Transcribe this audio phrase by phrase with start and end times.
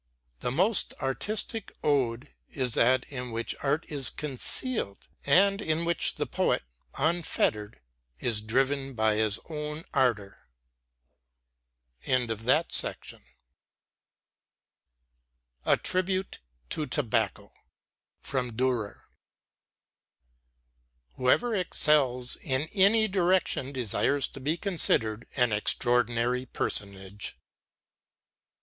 [0.39, 6.25] The most artistic ode is that in which art is concealed, and in which the
[6.25, 6.63] poet,
[6.97, 7.79] unfettered,
[8.17, 10.47] is driven by his own ardor.
[12.07, 12.25] A
[15.77, 16.39] TRIBUTE
[16.71, 17.53] TO TOBACCO
[18.21, 19.01] From 'Dürer'
[21.13, 27.37] Whoever excels in any direction desires to be considered an extraordinary personage.